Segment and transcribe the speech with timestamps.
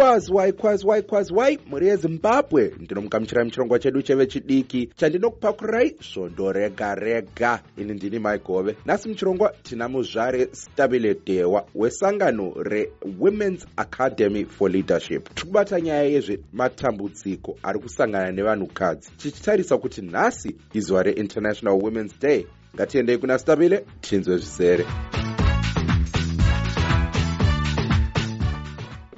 [0.00, 6.94] kwazi wai kwazi wai kwazi wai mhuri yezimbabwe ndinomugamuchirai muchirongwa chedu chevechidiki chandinokupakurai svondo rega
[6.94, 7.62] rega.
[7.76, 15.34] Ini ndini maigove nhasi muchirongwa tina muzvare stabile dewa wesangano rewomens academy for leadership.
[15.34, 19.10] Tiri kubata nyaya yezvematambudziko ari kusangana nevanhukadzi.
[19.16, 24.84] Tichitarisa kuti nhasi izuva reinternational womens day ngatiendei kuna stabile tinzwe zvizere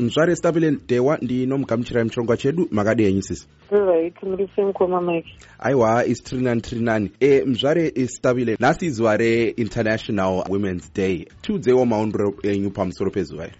[0.03, 3.47] mzvare stabile dewa ndinomugamuchirai muchirongwa chedu makadi henyu sisi.
[3.71, 5.29] Right muri semukoma mike
[5.59, 11.27] aiwa isi tiri nani tiri nani e mzvare stabile nhasi izuva reinternational women's day.
[11.43, 13.57] Tiudzeiwo maonero enyu pamusoro pezuva iri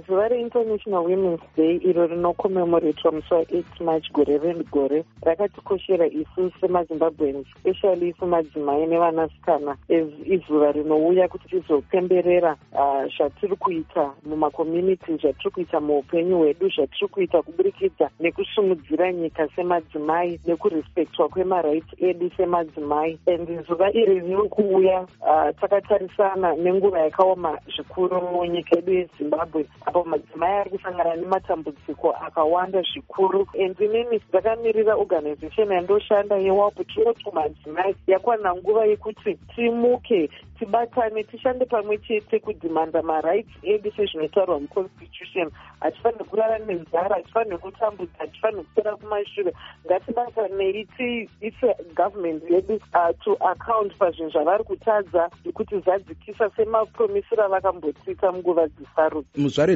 [0.00, 8.08] zuva reinternational women's day iro rinokomemoretwa musi wa8 march gore regore rakatikoshera isu semazimbabweans especially
[8.08, 9.76] isu madzimai nevanasikana
[10.24, 18.10] izuva rinouya kuti tizopemberera ah, zvatiri kuita mumakommunity zvatiri kuita muupenyu hwedu zvatiri kuita kuburikidza
[18.20, 23.18] nekusumudzira nyika semadzimai nekurespektwa kwemarights edu semadzimai.
[23.26, 29.44] And zuva iri riri kuuya ah, takatarisana nenguva yakaoma zvikuru munyika yedu yezimbabwe.
[29.44, 33.46] zimbabwe apo madzimai ari kusangana nematambudziko akawanda zvikuru.
[33.58, 41.98] And inini ndakamirira organization yandoshanda yewap tinoti madzimai yakwana nguva yekuti timuke tibatane tishande pamwe
[41.98, 45.50] chete kudhimanda marights edu sezvinotaurwa muconstitution.
[45.80, 49.52] Hatifaniri kurara nenzara hatifaniri kutambudza hatifaniri kupera kumashure.
[49.86, 58.68] Ngatibatanei tiise government yedu uh, to account pazvinhu zvavari kutadza kuti zadzikisa semapromisiro avakambotsika munguva
[58.68, 59.24] dzisaru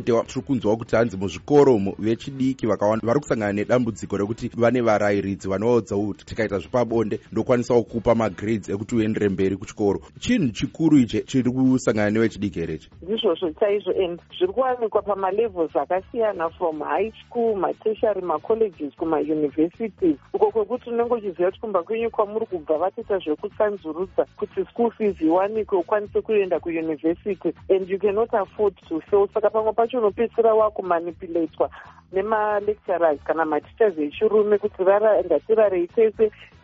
[0.01, 5.49] dewa tiri kunzwawo kuti hanzi muzvikoro umo vechidiki vakawanda vari kusangana nedambudziko rekuti vane varayiridzi
[5.49, 10.01] vanoudza kuti tikaita zvepabonde ndokwanisawo kupa magrades ekuti uendere mberi kuchikoro.
[10.21, 12.91] Chinhu chikuru ichi chiri kusangana nevechidiki here ichi?
[13.03, 20.17] Ndizvozvo chaizvo and zviri kuwanikwa pamalevels akasiyana from high school matertiary macolleges kumauniversities.
[20.35, 25.79] Uko kwekuti unenge uchiziva kuti kumba kwenyu kwamuri kubva vatoita zvekutsanzurudza kuti school fees iwanikwe
[25.79, 27.53] ukwanise kuenda kuuniversity.
[27.69, 29.29] And you cannot afford to fail.
[29.35, 31.71] Saka pamwe pacho unopedzisira wakumanipulatwa
[32.13, 35.89] nemalecturers kana matichers echirume kuti rara ngatirarei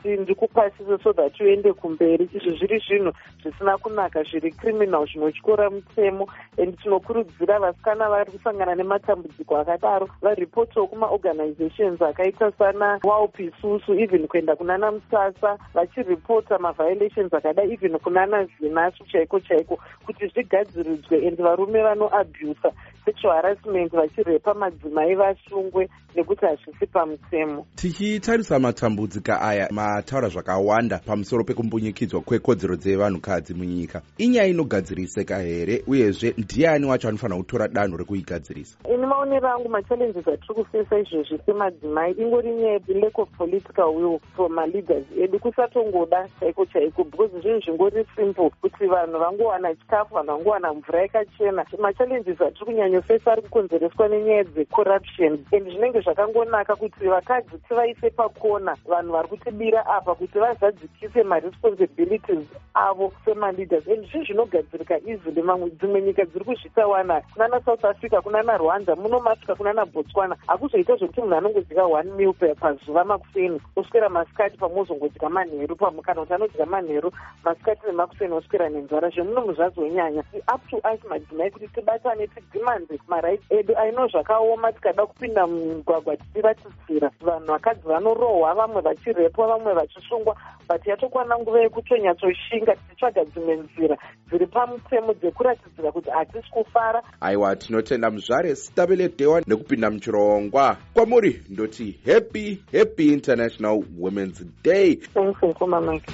[0.05, 2.29] tese ndikupasise so that uende kumberi.
[2.35, 6.29] Izvi zviri zvinhu zvisina kunaka zviri criminal zvinotyora mutemo.
[6.59, 14.57] And tinokurudzira vasikana vari kusangana nematambudziko akadaro varipotiwo kumaorganizations akaita sana walp isusu even kuenda
[14.57, 22.73] kunana musasa vachiripota maviolations akadai even kunana zinasu chaiko chaiko kuti zvigadziridzwe and varume vanoabusa
[23.05, 27.67] sexual harassment vachirepa madzimai vasungwe nekuti hazvisi pamutemo.
[27.75, 34.03] Tichitarisa matambudziko aya mataura zvakawanda pamusoro pekumbunyikidzwa kwekodzero dzevanhukadzi munyika.
[34.19, 38.77] Inyaya inogadziriseka here uyezve ndiani wacho anofanira kutora danho rekuigadzirisa?
[38.95, 42.13] Ini maonero angu machallenges atiri kufesa izvezvi semadzimai.
[42.13, 48.07] Ingori nyaya lack of political will from maleaders edu kusatongoda chaiko chaiko because zvinhu zvingori
[48.17, 48.51] simple.
[48.61, 51.67] Kuti vanhu vangowana chikafu vanhu vangowana mvura yakachena.
[51.79, 55.39] Machallenges atiri kunyanyofesa ari kukonzereswa nenyaya dzecorruption.
[55.53, 63.13] And zvinenge zvakangonaka kuti vakadzi tivaise pakona vanhu vari kutibira apa kuti vazadzikise maresponsibilities avo
[63.25, 63.87] semaleaders.
[63.87, 69.55] And zvinhu zvinogadzirika easily mamwe dzimwe nyika dziri kuzvitawana kunana south africa kunana rwanda munomasvika
[69.55, 75.77] kunana botswana hakuzoita zvokuti munhu anongodya one mil pazuva makuseni oswera masikati pamwe ozongodya manheru
[75.77, 77.13] kana kuti anodya manheru
[77.45, 80.25] masikati nemakuseni oswera nenzara zvemunomu zvazonyanya
[80.55, 83.75] up to us madzimai kuti tibatane tidhimanze marights edu.
[83.79, 90.37] Aino zvakaoma tikada kupinda mugwagwa tichiratidzira vanhu vakadzi vanorohwa vamwe vachirepwa vamwe vachisungwa
[90.69, 93.97] but yatokwana nguva yekutonyatsotshinga tichitsvaga dzimwe nzira
[94.31, 97.03] dziri pamutemo dzekuratidzira kuti hatisi kufara.
[97.21, 100.77] Aiwa tinotenda muzvare stabile dewa nekupinda muchirongwa.
[100.95, 104.95] Kwamuri ndoti happy happy international women's day.
[104.97, 106.13] Thanks nkomamike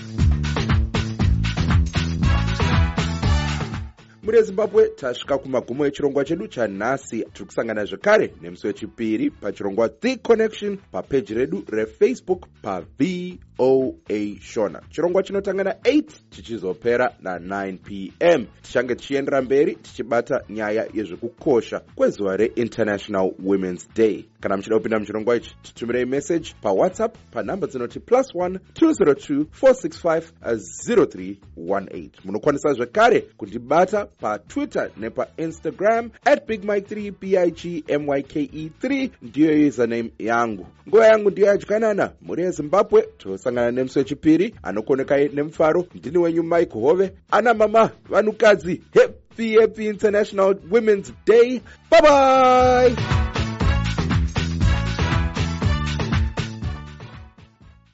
[4.22, 7.24] muri yezimbabwe tasvika kumagumo echirongwa chedu chanhasi.
[7.32, 14.82] Tiri kusangana zvekare nemusi wechipiri pachirongwa the connection papeji redu refacebook pavoa shona.
[14.90, 18.46] Chirongwa chinotanga na8 chichizopera na9 p m.
[18.62, 24.24] Tichange tichiendera mberi tichibata nyaya yezvekukosha kwezuva reinternational women's day.
[24.40, 32.08] Kana muchida kupinda muchirongwa ichi titumirei meseji pawhatsapp panhamba dzinoti plus 1 202 465 0318
[32.24, 38.50] munokwanisa zvekare kundibata patwitter nepainstagram at bigmike 3 bigmyke
[38.82, 40.66] 3 ndiyo username yangu.
[40.88, 47.12] Nguva yangu ndiyo yadyanana mhuri yezimbabwe tosangana nemusi wechipiri anokonekai nemufaro ndini wenyu mike hove
[47.30, 51.60] ana mama vanhukadzi happy happy international women's day.
[51.90, 53.39] Bye bye